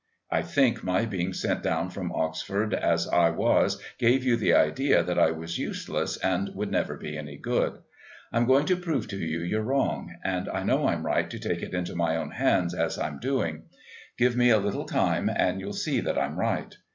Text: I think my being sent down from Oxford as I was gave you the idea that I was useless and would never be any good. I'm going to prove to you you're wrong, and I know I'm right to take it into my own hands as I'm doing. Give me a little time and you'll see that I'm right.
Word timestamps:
I 0.31 0.41
think 0.41 0.83
my 0.83 1.05
being 1.05 1.31
sent 1.31 1.61
down 1.61 1.91
from 1.91 2.11
Oxford 2.11 2.73
as 2.73 3.07
I 3.09 3.29
was 3.29 3.79
gave 3.99 4.23
you 4.23 4.35
the 4.35 4.55
idea 4.55 5.03
that 5.03 5.19
I 5.19 5.29
was 5.29 5.59
useless 5.59 6.17
and 6.17 6.49
would 6.55 6.71
never 6.71 6.97
be 6.97 7.15
any 7.15 7.37
good. 7.37 7.73
I'm 8.33 8.47
going 8.47 8.65
to 8.65 8.75
prove 8.75 9.07
to 9.09 9.17
you 9.19 9.41
you're 9.41 9.61
wrong, 9.61 10.15
and 10.23 10.49
I 10.49 10.63
know 10.63 10.87
I'm 10.87 11.05
right 11.05 11.29
to 11.29 11.37
take 11.37 11.61
it 11.61 11.75
into 11.75 11.95
my 11.95 12.15
own 12.15 12.31
hands 12.31 12.73
as 12.73 12.97
I'm 12.97 13.19
doing. 13.19 13.65
Give 14.17 14.35
me 14.35 14.49
a 14.49 14.57
little 14.57 14.85
time 14.85 15.29
and 15.29 15.59
you'll 15.59 15.71
see 15.71 15.99
that 16.01 16.17
I'm 16.17 16.35
right. 16.39 16.75